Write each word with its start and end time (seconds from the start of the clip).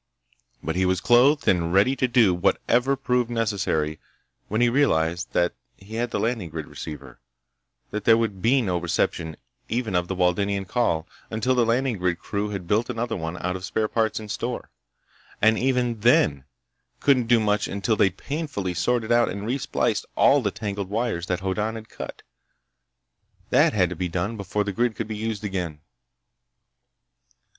But 0.63 0.75
he 0.75 0.83
was 0.83 0.99
clothed 0.99 1.47
and 1.47 1.71
ready 1.71 1.95
to 1.97 2.07
do 2.07 2.33
whatever 2.33 2.95
proved 2.95 3.29
necessary 3.29 3.99
when 4.47 4.59
he 4.59 4.67
realized 4.67 5.31
that 5.33 5.53
he 5.77 5.93
had 5.93 6.09
the 6.09 6.19
landing 6.19 6.49
grid 6.49 6.65
receiver, 6.65 7.19
that 7.91 8.05
there 8.05 8.17
would 8.17 8.41
be 8.41 8.63
no 8.63 8.79
reception 8.79 9.35
even 9.69 9.93
of 9.93 10.07
the 10.07 10.15
Waldenian 10.15 10.65
call 10.67 11.07
until 11.29 11.53
the 11.53 11.67
landing 11.67 11.99
grid 11.99 12.17
crew 12.17 12.49
had 12.49 12.67
built 12.67 12.89
another 12.89 13.15
out 13.15 13.55
of 13.55 13.63
spare 13.63 13.87
parts 13.87 14.19
in 14.19 14.27
store, 14.27 14.71
and 15.39 15.59
even 15.59 15.99
then 15.99 16.45
couldn't 16.99 17.27
do 17.27 17.39
much 17.39 17.67
until 17.67 17.95
they'd 17.95 18.17
painfully 18.17 18.73
sorted 18.73 19.11
out 19.11 19.29
and 19.29 19.45
re 19.45 19.59
spliced 19.59 20.05
all 20.15 20.41
the 20.41 20.49
tangled 20.49 20.89
wires 20.89 21.27
that 21.27 21.41
Hoddan 21.41 21.75
had 21.75 21.89
cut. 21.89 22.23
That 23.51 23.73
had 23.73 23.91
to 23.91 23.95
be 23.95 24.09
done 24.09 24.35
before 24.35 24.63
the 24.63 24.73
grid 24.73 24.95
could 24.95 25.07
be 25.07 25.15
used 25.15 25.43
again. 25.43 25.79